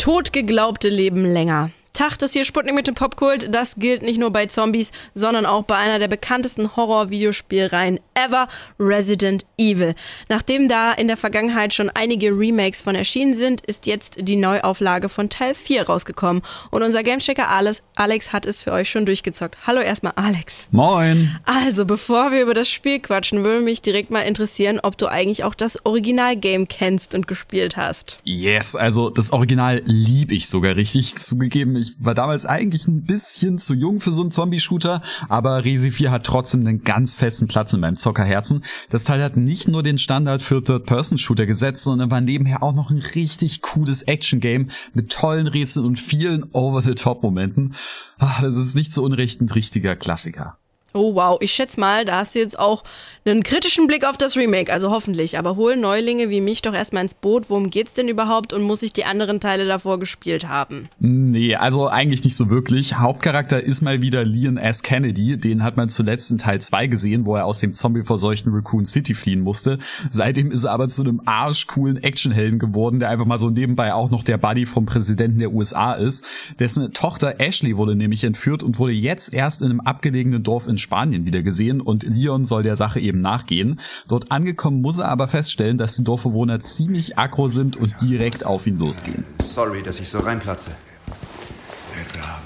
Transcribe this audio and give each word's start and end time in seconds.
Totgeglaubte 0.00 0.88
leben 0.88 1.26
länger. 1.26 1.72
Tag, 1.92 2.16
das 2.18 2.32
hier 2.32 2.44
Sputnik 2.44 2.74
mit 2.74 2.86
dem 2.86 2.94
Popkult, 2.94 3.52
das 3.52 3.74
gilt 3.76 4.02
nicht 4.02 4.18
nur 4.18 4.30
bei 4.30 4.46
Zombies, 4.46 4.92
sondern 5.14 5.44
auch 5.44 5.64
bei 5.64 5.76
einer 5.76 5.98
der 5.98 6.06
bekanntesten 6.06 6.76
Horror-Videospielreihen 6.76 7.98
ever, 8.14 8.48
Resident 8.78 9.44
Evil. 9.58 9.94
Nachdem 10.28 10.68
da 10.68 10.92
in 10.92 11.08
der 11.08 11.16
Vergangenheit 11.16 11.74
schon 11.74 11.90
einige 11.90 12.28
Remakes 12.30 12.80
von 12.80 12.94
erschienen 12.94 13.34
sind, 13.34 13.62
ist 13.62 13.86
jetzt 13.86 14.16
die 14.20 14.36
Neuauflage 14.36 15.08
von 15.08 15.30
Teil 15.30 15.54
4 15.54 15.82
rausgekommen. 15.82 16.42
Und 16.70 16.82
unser 16.82 17.02
Gamechecker 17.02 17.48
Alex, 17.48 17.82
Alex 17.96 18.32
hat 18.32 18.46
es 18.46 18.62
für 18.62 18.72
euch 18.72 18.88
schon 18.88 19.04
durchgezockt. 19.04 19.58
Hallo 19.66 19.80
erstmal 19.80 20.12
Alex. 20.14 20.68
Moin. 20.70 21.38
Also, 21.44 21.84
bevor 21.84 22.30
wir 22.30 22.42
über 22.42 22.54
das 22.54 22.70
Spiel 22.70 23.00
quatschen, 23.00 23.44
würde 23.44 23.64
mich 23.64 23.82
direkt 23.82 24.10
mal 24.10 24.20
interessieren, 24.20 24.78
ob 24.80 24.96
du 24.96 25.08
eigentlich 25.08 25.42
auch 25.42 25.54
das 25.56 25.84
Original-Game 25.84 26.68
kennst 26.68 27.16
und 27.16 27.26
gespielt 27.26 27.76
hast. 27.76 28.20
Yes, 28.22 28.76
also 28.76 29.10
das 29.10 29.32
Original 29.32 29.82
lieb 29.84 30.30
ich 30.30 30.48
sogar 30.48 30.76
richtig 30.76 31.16
zugegeben 31.16 31.80
ich 31.80 31.89
war 31.98 32.14
damals 32.14 32.46
eigentlich 32.46 32.86
ein 32.86 33.04
bisschen 33.04 33.58
zu 33.58 33.74
jung 33.74 34.00
für 34.00 34.12
so 34.12 34.22
einen 34.22 34.30
Zombie-Shooter, 34.30 35.02
aber 35.28 35.64
Resi 35.64 35.90
4 35.90 36.10
hat 36.10 36.24
trotzdem 36.24 36.66
einen 36.66 36.82
ganz 36.84 37.14
festen 37.14 37.48
Platz 37.48 37.72
in 37.72 37.80
meinem 37.80 37.96
Zockerherzen. 37.96 38.64
Das 38.90 39.04
Teil 39.04 39.22
hat 39.22 39.36
nicht 39.36 39.68
nur 39.68 39.82
den 39.82 39.98
Standard 39.98 40.42
für 40.42 40.62
Third-Person-Shooter 40.62 41.46
gesetzt, 41.46 41.84
sondern 41.84 42.10
war 42.10 42.20
nebenher 42.20 42.62
auch 42.62 42.74
noch 42.74 42.90
ein 42.90 43.02
richtig 43.14 43.62
cooles 43.62 44.02
Action-Game 44.02 44.68
mit 44.94 45.10
tollen 45.10 45.46
Rätseln 45.46 45.86
und 45.86 45.98
vielen 45.98 46.44
Over-the-Top-Momenten. 46.52 47.74
Ah, 48.18 48.42
das 48.42 48.56
ist 48.56 48.74
nicht 48.74 48.92
so 48.92 49.02
unrecht 49.02 49.40
ein 49.40 49.48
richtiger 49.48 49.96
Klassiker. 49.96 50.58
Oh 50.92 51.14
wow, 51.14 51.38
ich 51.40 51.52
schätze 51.52 51.78
mal, 51.78 52.04
da 52.04 52.16
hast 52.16 52.34
du 52.34 52.40
jetzt 52.40 52.58
auch 52.58 52.82
einen 53.24 53.42
kritischen 53.42 53.86
Blick 53.86 54.04
auf 54.06 54.18
das 54.18 54.36
Remake, 54.36 54.72
also 54.72 54.90
hoffentlich. 54.90 55.38
Aber 55.38 55.56
hol 55.56 55.76
Neulinge 55.76 56.30
wie 56.30 56.40
mich 56.40 56.62
doch 56.62 56.74
erstmal 56.74 57.04
ins 57.04 57.14
Boot. 57.14 57.48
Worum 57.48 57.70
geht's 57.70 57.94
denn 57.94 58.08
überhaupt 58.08 58.52
und 58.52 58.62
muss 58.62 58.82
ich 58.82 58.92
die 58.92 59.04
anderen 59.04 59.40
Teile 59.40 59.66
davor 59.66 60.00
gespielt 60.00 60.48
haben? 60.48 60.88
Nee, 60.98 61.54
also 61.54 61.86
eigentlich 61.86 62.24
nicht 62.24 62.36
so 62.36 62.50
wirklich. 62.50 62.96
Hauptcharakter 62.96 63.62
ist 63.62 63.82
mal 63.82 64.02
wieder 64.02 64.24
Leon 64.24 64.56
S. 64.56 64.82
Kennedy. 64.82 65.38
Den 65.38 65.62
hat 65.62 65.76
man 65.76 65.90
zuletzt 65.90 66.30
in 66.30 66.38
Teil 66.38 66.60
2 66.60 66.86
gesehen, 66.88 67.26
wo 67.26 67.36
er 67.36 67.44
aus 67.44 67.60
dem 67.60 67.74
zombie-verseuchten 67.74 68.52
Raccoon 68.52 68.86
City 68.86 69.14
fliehen 69.14 69.40
musste. 69.40 69.78
Seitdem 70.08 70.50
ist 70.50 70.64
er 70.64 70.72
aber 70.72 70.88
zu 70.88 71.02
einem 71.02 71.20
arschcoolen 71.24 72.02
Actionhelden 72.02 72.58
geworden, 72.58 72.98
der 72.98 73.10
einfach 73.10 73.26
mal 73.26 73.38
so 73.38 73.50
nebenbei 73.50 73.94
auch 73.94 74.10
noch 74.10 74.24
der 74.24 74.38
Buddy 74.38 74.66
vom 74.66 74.86
Präsidenten 74.86 75.38
der 75.38 75.52
USA 75.52 75.92
ist. 75.92 76.26
Dessen 76.58 76.92
Tochter 76.92 77.38
Ashley 77.38 77.76
wurde 77.76 77.94
nämlich 77.94 78.24
entführt 78.24 78.62
und 78.62 78.78
wurde 78.78 78.92
jetzt 78.92 79.32
erst 79.32 79.62
in 79.62 79.70
einem 79.70 79.80
abgelegenen 79.80 80.42
Dorf 80.42 80.66
in 80.66 80.78
Spanien 80.80 81.26
wieder 81.26 81.42
gesehen 81.42 81.80
und 81.80 82.02
Leon 82.02 82.44
soll 82.44 82.62
der 82.62 82.76
Sache 82.76 83.00
eben 83.00 83.20
nachgehen. 83.20 83.80
Dort 84.08 84.32
angekommen 84.32 84.80
muss 84.80 84.98
er 84.98 85.08
aber 85.08 85.28
feststellen, 85.28 85.78
dass 85.78 85.96
die 85.96 86.04
Dorfbewohner 86.04 86.60
ziemlich 86.60 87.18
aggro 87.18 87.48
sind 87.48 87.76
und 87.76 87.94
direkt 88.02 88.44
auf 88.44 88.66
ihn 88.66 88.78
losgehen. 88.78 89.24
Sorry, 89.42 89.82
dass 89.82 90.00
ich 90.00 90.08
so 90.08 90.18
reinplatze. 90.18 90.70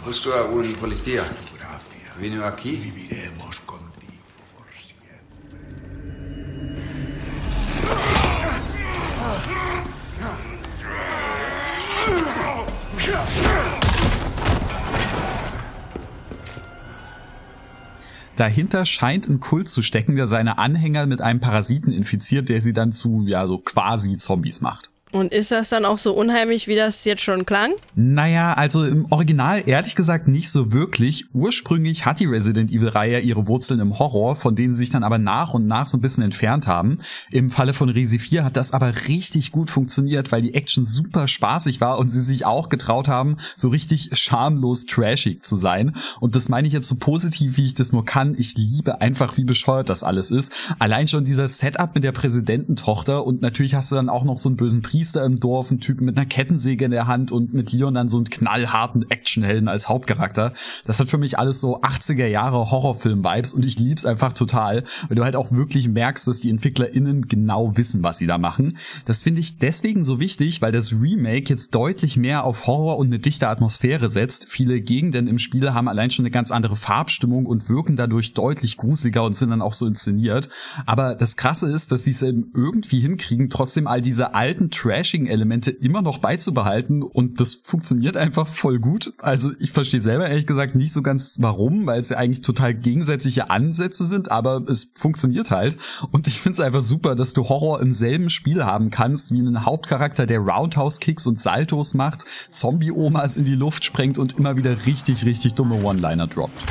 Justo 0.06 0.30
un 0.52 0.74
policía. 0.74 1.22
Vino 2.20 2.44
aquí. 2.44 2.92
Dahinter 18.36 18.84
scheint 18.84 19.28
ein 19.28 19.38
Kult 19.38 19.68
zu 19.68 19.80
stecken, 19.80 20.16
der 20.16 20.26
seine 20.26 20.58
Anhänger 20.58 21.06
mit 21.06 21.20
einem 21.20 21.40
Parasiten 21.40 21.92
infiziert, 21.92 22.48
der 22.48 22.60
sie 22.60 22.72
dann 22.72 22.90
zu, 22.90 23.24
ja, 23.26 23.46
so 23.46 23.58
quasi 23.58 24.16
Zombies 24.16 24.60
macht. 24.60 24.90
Und 25.14 25.32
ist 25.32 25.52
das 25.52 25.68
dann 25.68 25.84
auch 25.84 25.98
so 25.98 26.12
unheimlich, 26.12 26.66
wie 26.66 26.74
das 26.74 27.04
jetzt 27.04 27.22
schon 27.22 27.46
klang? 27.46 27.74
Naja, 27.94 28.52
also 28.54 28.82
im 28.82 29.06
Original 29.10 29.62
ehrlich 29.64 29.94
gesagt 29.94 30.26
nicht 30.26 30.50
so 30.50 30.72
wirklich. 30.72 31.26
Ursprünglich 31.32 32.04
hat 32.04 32.18
die 32.18 32.24
Resident 32.24 32.72
Evil-Reihe 32.72 33.20
ihre 33.20 33.46
Wurzeln 33.46 33.78
im 33.78 33.96
Horror, 34.00 34.34
von 34.34 34.56
denen 34.56 34.72
sie 34.72 34.80
sich 34.80 34.90
dann 34.90 35.04
aber 35.04 35.18
nach 35.18 35.54
und 35.54 35.68
nach 35.68 35.86
so 35.86 35.98
ein 35.98 36.00
bisschen 36.00 36.24
entfernt 36.24 36.66
haben. 36.66 36.98
Im 37.30 37.50
Falle 37.50 37.74
von 37.74 37.90
Resi 37.90 38.18
4 38.18 38.42
hat 38.42 38.56
das 38.56 38.72
aber 38.72 38.92
richtig 39.06 39.52
gut 39.52 39.70
funktioniert, 39.70 40.32
weil 40.32 40.42
die 40.42 40.54
Action 40.54 40.84
super 40.84 41.28
spaßig 41.28 41.80
war 41.80 41.98
und 41.98 42.10
sie 42.10 42.20
sich 42.20 42.44
auch 42.44 42.68
getraut 42.68 43.06
haben, 43.06 43.36
so 43.56 43.68
richtig 43.68 44.10
schamlos 44.18 44.84
trashig 44.84 45.44
zu 45.44 45.54
sein. 45.54 45.94
Und 46.18 46.34
das 46.34 46.48
meine 46.48 46.66
ich 46.66 46.72
jetzt 46.72 46.88
so 46.88 46.96
positiv, 46.96 47.56
wie 47.56 47.66
ich 47.66 47.74
das 47.74 47.92
nur 47.92 48.04
kann. 48.04 48.34
Ich 48.36 48.56
liebe 48.56 49.00
einfach, 49.00 49.36
wie 49.36 49.44
bescheuert 49.44 49.90
das 49.90 50.02
alles 50.02 50.32
ist. 50.32 50.50
Allein 50.80 51.06
schon 51.06 51.24
dieser 51.24 51.46
Setup 51.46 51.94
mit 51.94 52.02
der 52.02 52.10
Präsidententochter 52.10 53.24
und 53.24 53.42
natürlich 53.42 53.76
hast 53.76 53.92
du 53.92 53.94
dann 53.94 54.08
auch 54.08 54.24
noch 54.24 54.38
so 54.38 54.48
einen 54.48 54.56
bösen 54.56 54.82
Priester 54.82 55.03
Priester 55.04 55.26
im 55.26 55.38
Dorf, 55.38 55.70
ein 55.70 55.80
Typen 55.80 56.06
mit 56.06 56.16
einer 56.16 56.24
Kettensäge 56.24 56.86
in 56.86 56.90
der 56.90 57.06
Hand 57.06 57.30
und 57.30 57.52
mit 57.52 57.72
Leon 57.72 57.92
dann 57.92 58.08
so 58.08 58.16
einen 58.16 58.24
knallharten 58.24 59.10
Actionhelden 59.10 59.68
als 59.68 59.90
Hauptcharakter. 59.90 60.54
Das 60.86 60.98
hat 60.98 61.10
für 61.10 61.18
mich 61.18 61.38
alles 61.38 61.60
so 61.60 61.82
80er 61.82 62.26
Jahre 62.26 62.70
Horrorfilm-Vibes 62.70 63.52
und 63.52 63.66
ich 63.66 63.78
lieb's 63.78 64.06
einfach 64.06 64.32
total, 64.32 64.84
weil 65.08 65.16
du 65.16 65.22
halt 65.22 65.36
auch 65.36 65.52
wirklich 65.52 65.88
merkst, 65.88 66.26
dass 66.26 66.40
die 66.40 66.48
EntwicklerInnen 66.48 67.28
genau 67.28 67.76
wissen, 67.76 68.02
was 68.02 68.16
sie 68.16 68.26
da 68.26 68.38
machen. 68.38 68.78
Das 69.04 69.22
finde 69.22 69.42
ich 69.42 69.58
deswegen 69.58 70.06
so 70.06 70.20
wichtig, 70.20 70.62
weil 70.62 70.72
das 70.72 70.92
Remake 70.92 71.50
jetzt 71.50 71.74
deutlich 71.74 72.16
mehr 72.16 72.44
auf 72.44 72.66
Horror 72.66 72.96
und 72.96 73.08
eine 73.08 73.18
dichte 73.18 73.48
Atmosphäre 73.50 74.08
setzt. 74.08 74.46
Viele 74.48 74.80
Gegenden 74.80 75.26
im 75.26 75.38
Spiel 75.38 75.74
haben 75.74 75.86
allein 75.86 76.10
schon 76.12 76.24
eine 76.24 76.30
ganz 76.30 76.50
andere 76.50 76.76
Farbstimmung 76.76 77.44
und 77.44 77.68
wirken 77.68 77.96
dadurch 77.96 78.32
deutlich 78.32 78.78
gruseliger 78.78 79.22
und 79.22 79.36
sind 79.36 79.50
dann 79.50 79.60
auch 79.60 79.74
so 79.74 79.86
inszeniert. 79.86 80.48
Aber 80.86 81.14
das 81.14 81.36
Krasse 81.36 81.70
ist, 81.70 81.92
dass 81.92 82.04
sie 82.04 82.12
es 82.12 82.22
eben 82.22 82.50
irgendwie 82.54 83.00
hinkriegen, 83.00 83.50
trotzdem 83.50 83.86
all 83.86 84.00
diese 84.00 84.32
alten 84.34 84.70
Tracks 84.70 84.93
Trashing-Elemente 84.94 85.70
immer 85.72 86.02
noch 86.02 86.18
beizubehalten 86.18 87.02
und 87.02 87.40
das 87.40 87.54
funktioniert 87.54 88.16
einfach 88.16 88.46
voll 88.46 88.78
gut. 88.78 89.12
Also 89.20 89.50
ich 89.58 89.72
verstehe 89.72 90.00
selber 90.00 90.28
ehrlich 90.28 90.46
gesagt 90.46 90.76
nicht 90.76 90.92
so 90.92 91.02
ganz 91.02 91.38
warum, 91.40 91.86
weil 91.86 92.00
es 92.00 92.10
ja 92.10 92.16
eigentlich 92.18 92.42
total 92.42 92.74
gegensätzliche 92.74 93.50
Ansätze 93.50 94.06
sind, 94.06 94.30
aber 94.30 94.62
es 94.68 94.92
funktioniert 94.94 95.50
halt 95.50 95.76
und 96.12 96.28
ich 96.28 96.40
finde 96.40 96.54
es 96.54 96.60
einfach 96.60 96.82
super, 96.82 97.16
dass 97.16 97.32
du 97.32 97.48
Horror 97.48 97.80
im 97.80 97.90
selben 97.90 98.30
Spiel 98.30 98.64
haben 98.64 98.90
kannst, 98.90 99.32
wie 99.32 99.40
einen 99.40 99.64
Hauptcharakter, 99.64 100.26
der 100.26 100.38
Roundhouse-Kicks 100.38 101.26
und 101.26 101.40
Saltos 101.40 101.94
macht, 101.94 102.24
Zombie-Omas 102.50 103.36
in 103.36 103.44
die 103.44 103.56
Luft 103.56 103.84
sprengt 103.84 104.18
und 104.18 104.38
immer 104.38 104.56
wieder 104.56 104.86
richtig, 104.86 105.24
richtig 105.24 105.54
dumme 105.54 105.82
One-Liner 105.82 106.28
droppt. 106.28 106.62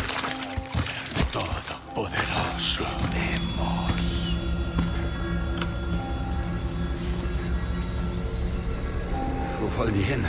Wollen 9.78 9.94
die 9.94 10.02
hin? 10.02 10.24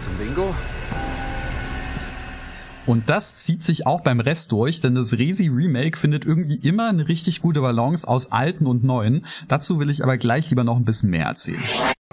Zum 0.00 0.14
Bingo? 0.14 0.54
Und 2.86 3.08
das 3.08 3.36
zieht 3.36 3.62
sich 3.62 3.86
auch 3.86 4.00
beim 4.00 4.20
Rest 4.20 4.52
durch, 4.52 4.80
denn 4.80 4.94
das 4.94 5.18
Resi 5.18 5.48
Remake 5.48 5.96
findet 5.96 6.24
irgendwie 6.24 6.56
immer 6.56 6.88
eine 6.88 7.06
richtig 7.08 7.40
gute 7.40 7.60
Balance 7.60 8.08
aus 8.08 8.32
alten 8.32 8.66
und 8.66 8.82
neuen. 8.82 9.26
Dazu 9.48 9.78
will 9.78 9.90
ich 9.90 10.02
aber 10.02 10.18
gleich 10.18 10.50
lieber 10.50 10.64
noch 10.64 10.76
ein 10.76 10.84
bisschen 10.84 11.10
mehr 11.10 11.26
erzählen. 11.26 11.62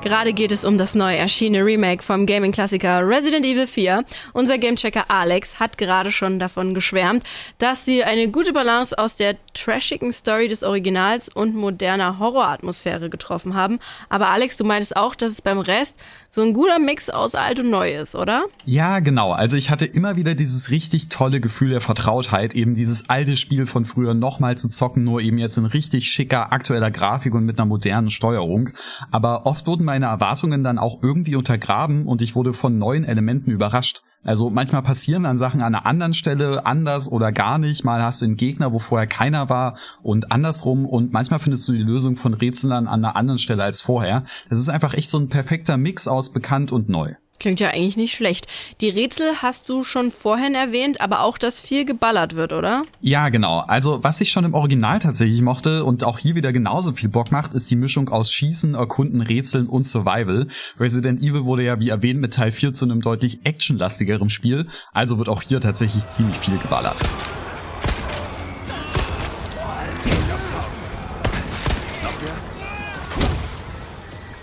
Gerade 0.08 0.32
geht 0.32 0.54
es 0.54 0.64
um 0.64 0.78
das 0.78 0.96
neu 0.96 1.18
erschienene 1.18 1.66
Remake 1.66 2.02
vom 2.02 2.26
Gaming-Klassiker 2.26 3.06
Resident 3.06 3.46
Evil 3.46 3.68
4. 3.68 4.06
Unser 4.32 4.58
Gamechecker 4.58 5.12
Alex 5.12 5.60
hat 5.60 5.78
gerade 5.78 6.14
schon 6.14 6.40
davon 6.40 6.74
geschwärmt, 6.74 7.26
dass 7.58 7.84
sie 7.84 8.06
eine 8.06 8.30
gute 8.30 8.54
Balance 8.54 8.98
aus 8.98 9.18
der 9.18 9.36
trashigen 9.54 10.14
Story 10.14 10.48
des 10.48 10.64
Originals 10.64 11.28
und 11.28 11.56
moderner 11.56 12.20
Horroratmosphäre 12.20 13.10
getroffen 13.10 13.54
haben. 13.54 13.80
Aber 14.08 14.30
Alex, 14.30 14.56
du 14.56 14.64
meintest 14.64 14.96
auch, 14.96 15.14
dass 15.14 15.34
es 15.34 15.42
beim 15.42 15.60
Rest 15.60 16.00
so 16.30 16.42
ein 16.42 16.54
guter 16.54 16.80
Mix 16.80 17.10
aus 17.10 17.36
alt 17.36 17.60
und 17.60 17.70
neu 17.70 17.94
ist, 17.94 18.16
oder? 18.16 18.46
Ja, 18.64 19.00
genau. 19.00 19.34
Also 19.34 19.58
ich 19.58 19.72
hatte 19.72 19.86
immer 19.86 20.16
wieder 20.16 20.36
dieses 20.36 20.70
richtig 20.70 21.10
tolle 21.10 21.42
Gefühl 21.42 21.72
der 21.72 21.82
Vertrautheit, 21.82 22.54
eben 22.54 22.76
dieses 22.76 23.10
alte 23.10 23.36
Spiel 23.36 23.66
von 23.66 23.86
früher 23.86 24.14
nochmal 24.14 24.58
zu 24.58 24.70
zocken, 24.70 25.04
nur 25.04 25.20
eben 25.20 25.38
jetzt 25.38 25.58
in 25.58 25.66
richtig 25.66 26.10
schicker, 26.10 26.54
aktueller 26.54 26.92
Grafik 26.92 27.34
und 27.34 27.44
mit 27.44 27.60
einer 27.60 27.66
modernen 27.66 28.10
Steuerung. 28.10 28.70
Aber 29.10 29.46
oft 29.48 29.66
wurden 29.68 29.84
meine 29.84 29.97
Erwartungen 30.06 30.64
dann 30.64 30.78
auch 30.78 31.02
irgendwie 31.02 31.36
untergraben 31.36 32.08
und 32.08 32.22
ich 32.22 32.36
wurde 32.36 32.54
von 32.54 32.78
neuen 32.78 33.04
Elementen 33.04 33.52
überrascht. 33.52 34.02
Also 34.24 34.50
manchmal 34.50 34.84
passieren 34.84 35.24
dann 35.24 35.38
Sachen 35.38 35.62
an 35.62 35.74
einer 35.74 35.86
anderen 35.86 36.14
Stelle 36.14 36.66
anders 36.66 37.12
oder 37.12 37.32
gar 37.32 37.58
nicht. 37.58 37.84
Mal 37.84 38.04
hast 38.04 38.22
du 38.22 38.26
einen 38.26 38.38
Gegner, 38.38 38.72
wo 38.72 38.80
vorher 38.80 39.08
keiner 39.08 39.50
war 39.50 39.78
und 40.02 40.32
andersrum 40.32 40.86
und 40.86 41.14
manchmal 41.14 41.40
findest 41.40 41.68
du 41.68 41.74
die 41.74 41.84
Lösung 41.84 42.18
von 42.18 42.34
Rätseln 42.34 42.74
an 42.74 42.88
einer 42.88 43.16
anderen 43.16 43.40
Stelle 43.40 43.64
als 43.64 43.82
vorher. 43.82 44.24
Das 44.50 44.60
ist 44.60 44.70
einfach 44.70 44.94
echt 44.94 45.10
so 45.10 45.18
ein 45.18 45.30
perfekter 45.30 45.78
Mix 45.78 46.08
aus 46.08 46.32
bekannt 46.32 46.72
und 46.72 46.90
neu. 46.90 47.16
Klingt 47.40 47.60
ja 47.60 47.70
eigentlich 47.70 47.98
nicht 47.98 48.16
schlecht. 48.16 48.48
Die 48.82 48.90
Rätsel 48.90 49.42
hast 49.42 49.70
du 49.70 49.84
schon 49.84 50.12
vorhin 50.12 50.56
erwähnt, 50.56 51.02
aber 51.02 51.22
auch, 51.22 51.38
dass 51.38 51.62
viel 51.62 51.86
geballert 51.86 52.36
wird, 52.36 52.52
oder? 52.52 52.84
Ja, 53.02 53.30
genau. 53.30 53.60
Also, 53.60 54.04
was 54.04 54.20
ich 54.22 54.32
schon 54.32 54.44
im 54.44 54.56
Original 54.56 55.00
tatsächlich 55.00 55.42
mochte 55.42 55.84
und 55.84 56.04
auch 56.04 56.18
hier 56.18 56.36
wieder 56.36 56.52
genauso 56.52 56.94
viel 56.94 57.10
Bock 57.10 57.32
macht, 57.32 57.54
ist 57.54 57.70
die 57.70 57.76
Mischung 57.76 58.10
aus 58.10 58.32
Schießen, 58.32 58.74
Erkunden, 58.74 59.22
Rätseln 59.22 59.68
und 59.68 59.86
Survival. 59.86 60.48
Resident 60.80 61.22
Evil 61.22 61.46
wurde 61.46 61.64
ja, 61.64 61.80
wie 61.80 61.90
erwähnt, 61.90 62.20
mit 62.20 62.34
Teil 62.34 62.52
4 62.52 62.74
zu 62.74 62.86
einem 62.86 63.02
deutlich 63.02 63.40
actionlastigeren 63.44 64.30
Spiel, 64.30 64.68
also 64.92 65.18
wird 65.20 65.30
auch 65.30 65.42
hier 65.44 65.62
tatsächlich 65.62 66.08
ziemlich 66.08 66.38
viel 66.38 66.58
geballert. 66.58 66.98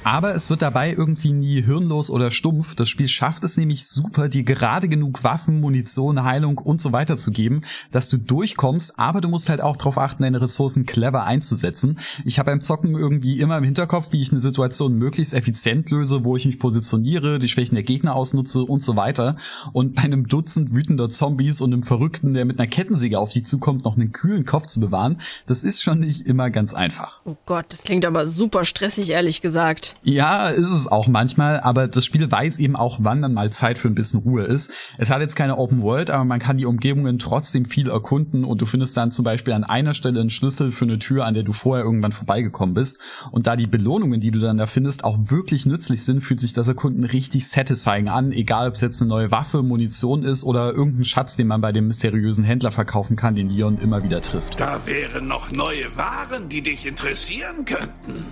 Aber 0.05 0.35
es 0.35 0.51
wird 0.51 0.61
dabei 0.61 0.93
irgendwie 0.93 1.33
nie 1.33 1.63
hirnlos 1.63 2.11
oder 2.11 2.31
stumpf. 2.31 2.75
Das 2.75 2.91
Spiel 2.91 3.09
schafft 3.09 3.43
es 3.43 3.57
nämlich 3.57 3.87
super, 3.87 4.29
dir 4.29 4.45
gerade 4.45 4.87
genug 4.87 5.25
Waffen, 5.25 5.61
Munition, 5.61 6.23
Heilung 6.25 6.59
und 6.59 6.83
so 6.83 6.93
weiter 6.93 7.17
zu 7.17 7.33
geben, 7.33 7.63
dass 7.91 8.11
du 8.11 8.19
durchkommst, 8.19 8.99
aber 8.99 9.23
du 9.23 9.29
musst 9.29 9.49
halt 9.49 9.63
auch 9.63 9.77
darauf 9.77 9.97
achten, 9.97 10.23
deine 10.23 10.43
Ressourcen 10.43 10.85
clever 10.85 11.25
einzusetzen. 11.25 11.99
Ich 12.27 12.39
habe 12.39 12.51
beim 12.51 12.61
Zocken 12.61 12.95
irgendwie 12.95 13.41
immer 13.41 13.57
im 13.57 13.65
Hinterkopf, 13.65 14.13
wie 14.13 14.21
ich 14.21 14.31
eine 14.31 14.41
Situation 14.41 14.99
möglichst 14.99 15.33
effizient 15.33 15.91
löse, 15.91 16.23
wo 16.23 16.37
ich 16.37 16.45
mich 16.45 16.59
positioniere, 16.59 17.39
die 17.39 17.49
Schwächen 17.49 17.75
der 17.75 17.85
Gegner 17.85 18.15
ausnutze 18.15 18.63
und 18.63 18.83
so 18.83 18.97
weiter. 18.97 19.37
Und 19.73 19.95
bei 19.95 20.03
einem 20.03 20.29
Dutzend 20.29 20.75
wütender 20.75 21.09
Zombies 21.09 21.63
und 21.63 21.73
einem 21.73 21.83
Verrückten, 21.83 22.35
der 22.35 22.45
mit 22.45 22.59
einer 22.59 22.69
Kettensäge 22.69 23.19
auf 23.19 23.31
dich 23.31 23.47
zukommt, 23.47 23.87
noch 23.87 23.97
einen 23.97 24.13
kühlen 24.13 24.45
Kopf 24.45 24.67
zu 24.67 24.81
bewahren, 24.81 25.19
das 25.47 25.65
ist 25.65 25.83
schon 25.83 26.01
nicht 26.01 26.27
immer 26.27 26.51
ganz 26.51 26.75
einfach. 26.75 27.23
Oh 27.25 27.37
Gott, 27.47 27.67
das 27.71 27.85
klingt 27.85 28.05
aber 28.05 28.27
super 28.27 28.67
stressig, 28.67 29.09
ehrlich 29.09 29.41
gesagt. 29.41 29.94
Ja, 30.03 30.49
ist 30.49 30.71
es 30.71 30.87
auch 30.87 31.09
manchmal, 31.09 31.61
aber 31.61 31.89
das 31.89 32.05
Spiel 32.05 32.31
weiß 32.31 32.59
eben 32.59 32.77
auch, 32.77 32.99
wann 33.01 33.23
dann 33.23 33.33
mal 33.33 33.51
Zeit 33.51 33.79
für 33.79 33.89
ein 33.89 33.95
bisschen 33.95 34.21
Ruhe 34.21 34.43
ist. 34.43 34.71
Es 34.99 35.11
hat 35.11 35.21
jetzt 35.21 35.35
keine 35.35 35.57
Open 35.57 35.81
World, 35.81 36.11
aber 36.11 36.25
man 36.25 36.41
kann 36.41 36.59
die 36.59 36.67
Umgebungen 36.67 37.19
trotzdem 37.19 37.65
viel 37.65 37.89
erkunden 37.89 38.45
und 38.45 38.61
du 38.61 38.67
findest 38.67 38.97
dann 38.99 39.13
zum 39.13 39.25
Beispiel 39.25 39.55
an 39.55 39.65
einer 39.65 39.95
Stelle 39.95 40.21
einen 40.21 40.29
Schlüssel 40.29 40.73
für 40.73 40.85
eine 40.85 40.99
Tür, 40.99 41.25
an 41.25 41.33
der 41.33 41.43
du 41.43 41.53
vorher 41.53 41.85
irgendwann 41.85 42.13
vorbeigekommen 42.13 42.75
bist. 42.75 43.01
Und 43.31 43.47
da 43.47 43.57
die 43.57 43.67
Belohnungen, 43.67 44.21
die 44.21 44.31
du 44.31 44.41
dann 44.41 44.59
da 44.59 44.67
findest, 44.67 45.05
auch 45.05 45.19
wirklich 45.25 45.65
nützlich 45.65 46.05
sind, 46.05 46.21
fühlt 46.21 46.41
sich 46.41 46.53
das 46.53 46.69
Erkunden 46.69 47.05
richtig 47.05 47.49
satisfying 47.49 48.09
an, 48.09 48.33
egal 48.33 48.69
ob 48.69 48.75
es 48.75 48.83
jetzt 48.83 49.01
eine 49.01 49.09
neue 49.09 49.31
Waffe, 49.31 49.63
Munition 49.63 50.23
ist 50.23 50.45
oder 50.45 50.73
irgendein 50.73 51.05
Schatz, 51.07 51.37
den 51.37 51.47
man 51.47 51.63
bei 51.63 51.73
dem 51.73 51.87
mysteriösen 51.87 52.45
Händler 52.45 52.73
verkaufen 52.73 53.17
kann, 53.17 53.37
den 53.37 53.49
Leon 53.49 53.79
immer 53.79 54.03
wieder 54.03 54.21
trifft. 54.21 54.61
Da 54.61 54.87
wären 54.87 55.29
noch 55.29 55.51
neue 55.51 55.97
Waren, 55.97 56.51
die 56.51 56.61
dich 56.61 56.85
interessieren 56.85 57.65
könnten. 57.65 58.27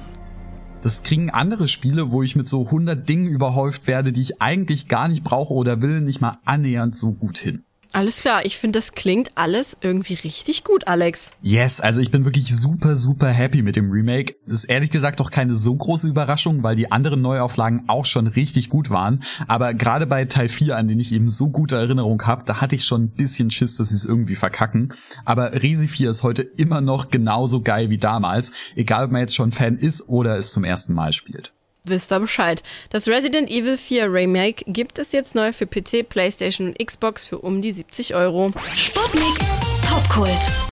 Das 0.82 1.04
kriegen 1.04 1.30
andere 1.30 1.68
Spiele, 1.68 2.10
wo 2.10 2.24
ich 2.24 2.34
mit 2.34 2.48
so 2.48 2.64
100 2.64 3.08
Dingen 3.08 3.28
überhäuft 3.28 3.86
werde, 3.86 4.12
die 4.12 4.20
ich 4.20 4.42
eigentlich 4.42 4.88
gar 4.88 5.06
nicht 5.06 5.22
brauche 5.22 5.54
oder 5.54 5.80
will, 5.80 6.00
nicht 6.00 6.20
mal 6.20 6.38
annähernd 6.44 6.96
so 6.96 7.12
gut 7.12 7.38
hin. 7.38 7.62
Alles 7.94 8.20
klar, 8.22 8.46
ich 8.46 8.56
finde, 8.56 8.78
das 8.78 8.92
klingt 8.92 9.32
alles 9.34 9.76
irgendwie 9.82 10.14
richtig 10.14 10.64
gut, 10.64 10.88
Alex. 10.88 11.30
Yes, 11.42 11.78
also 11.78 12.00
ich 12.00 12.10
bin 12.10 12.24
wirklich 12.24 12.56
super, 12.56 12.96
super 12.96 13.28
happy 13.28 13.60
mit 13.60 13.76
dem 13.76 13.90
Remake. 13.90 14.34
Ist 14.46 14.64
ehrlich 14.64 14.88
gesagt 14.88 15.20
doch 15.20 15.30
keine 15.30 15.54
so 15.54 15.74
große 15.74 16.08
Überraschung, 16.08 16.62
weil 16.62 16.74
die 16.74 16.90
anderen 16.90 17.20
Neuauflagen 17.20 17.84
auch 17.88 18.06
schon 18.06 18.28
richtig 18.28 18.70
gut 18.70 18.88
waren. 18.88 19.22
Aber 19.46 19.74
gerade 19.74 20.06
bei 20.06 20.24
Teil 20.24 20.48
4, 20.48 20.74
an 20.74 20.88
den 20.88 21.00
ich 21.00 21.12
eben 21.12 21.28
so 21.28 21.50
gute 21.50 21.76
Erinnerung 21.76 22.22
habe, 22.22 22.44
da 22.46 22.62
hatte 22.62 22.76
ich 22.76 22.84
schon 22.84 23.02
ein 23.02 23.10
bisschen 23.10 23.50
Schiss, 23.50 23.76
dass 23.76 23.90
sie 23.90 23.96
es 23.96 24.06
irgendwie 24.06 24.36
verkacken. 24.36 24.94
Aber 25.26 25.52
Resi 25.62 25.86
4 25.86 26.08
ist 26.08 26.22
heute 26.22 26.42
immer 26.42 26.80
noch 26.80 27.10
genauso 27.10 27.60
geil 27.60 27.90
wie 27.90 27.98
damals, 27.98 28.52
egal 28.74 29.04
ob 29.04 29.10
man 29.10 29.20
jetzt 29.20 29.34
schon 29.34 29.52
Fan 29.52 29.76
ist 29.76 30.08
oder 30.08 30.38
es 30.38 30.50
zum 30.50 30.64
ersten 30.64 30.94
Mal 30.94 31.12
spielt 31.12 31.52
wisst 31.84 32.12
ihr 32.12 32.20
Bescheid. 32.20 32.62
Das 32.90 33.08
Resident 33.08 33.50
Evil 33.50 33.76
4 33.76 34.12
Remake 34.12 34.64
gibt 34.66 34.98
es 34.98 35.12
jetzt 35.12 35.34
neu 35.34 35.52
für 35.52 35.66
PC, 35.66 36.08
PlayStation 36.08 36.68
und 36.68 36.78
Xbox 36.78 37.26
für 37.26 37.38
um 37.38 37.62
die 37.62 37.72
70 37.72 38.14
Euro. 38.14 38.52
Sputnik 38.76 39.38
Popkult. 39.88 40.70